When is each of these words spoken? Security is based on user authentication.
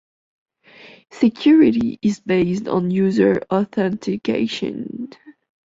Security 1.11 1.99
is 2.01 2.21
based 2.21 2.67
on 2.67 2.89
user 2.89 3.39
authentication. 3.51 5.11